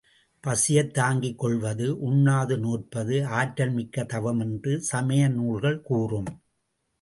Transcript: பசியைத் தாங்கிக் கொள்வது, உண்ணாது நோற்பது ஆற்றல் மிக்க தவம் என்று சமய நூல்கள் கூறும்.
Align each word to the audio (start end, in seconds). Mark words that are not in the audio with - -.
பசியைத் 0.43 0.93
தாங்கிக் 0.93 1.37
கொள்வது, 1.37 1.99
உண்ணாது 1.99 2.57
நோற்பது 2.57 3.25
ஆற்றல் 3.25 3.71
மிக்க 3.71 4.03
தவம் 4.03 4.39
என்று 4.39 4.81
சமய 4.81 5.27
நூல்கள் 5.27 5.81
கூறும். 5.81 6.25